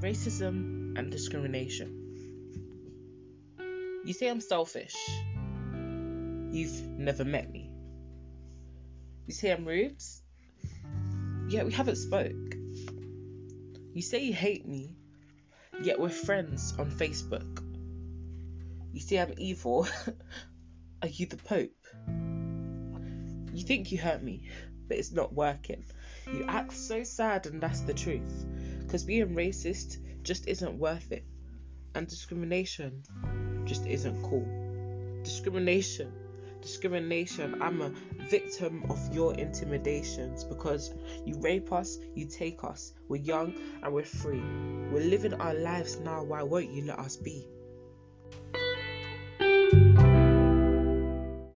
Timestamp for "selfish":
4.40-4.96